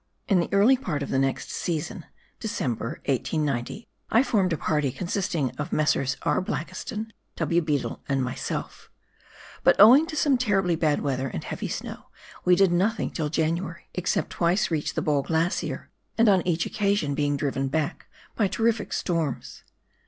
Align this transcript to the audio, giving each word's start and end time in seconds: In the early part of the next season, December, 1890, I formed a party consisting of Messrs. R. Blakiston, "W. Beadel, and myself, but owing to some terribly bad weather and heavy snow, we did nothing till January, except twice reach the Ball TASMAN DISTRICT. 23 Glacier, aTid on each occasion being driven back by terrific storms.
In 0.27 0.39
the 0.39 0.49
early 0.51 0.75
part 0.77 1.03
of 1.03 1.09
the 1.09 1.19
next 1.19 1.51
season, 1.51 2.05
December, 2.39 3.03
1890, 3.05 3.87
I 4.09 4.23
formed 4.23 4.51
a 4.51 4.57
party 4.57 4.91
consisting 4.91 5.51
of 5.59 5.71
Messrs. 5.71 6.17
R. 6.23 6.41
Blakiston, 6.41 7.13
"W. 7.35 7.61
Beadel, 7.61 7.99
and 8.09 8.23
myself, 8.23 8.89
but 9.63 9.75
owing 9.77 10.07
to 10.07 10.15
some 10.15 10.39
terribly 10.39 10.75
bad 10.75 11.01
weather 11.01 11.27
and 11.27 11.43
heavy 11.43 11.67
snow, 11.67 12.07
we 12.43 12.55
did 12.55 12.71
nothing 12.71 13.11
till 13.11 13.29
January, 13.29 13.89
except 13.93 14.31
twice 14.31 14.71
reach 14.71 14.95
the 14.95 15.03
Ball 15.03 15.21
TASMAN 15.21 15.43
DISTRICT. 15.49 15.67
23 15.69 15.75
Glacier, 15.77 15.91
aTid 16.17 16.33
on 16.33 16.47
each 16.47 16.65
occasion 16.65 17.13
being 17.13 17.37
driven 17.37 17.67
back 17.67 18.07
by 18.35 18.47
terrific 18.47 18.93
storms. 18.93 19.63